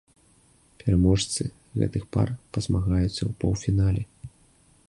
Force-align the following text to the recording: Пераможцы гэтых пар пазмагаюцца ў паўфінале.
Пераможцы 0.83 1.43
гэтых 1.81 2.03
пар 2.15 2.29
пазмагаюцца 2.57 3.15
ў 3.15 3.31
паўфінале. 3.45 4.03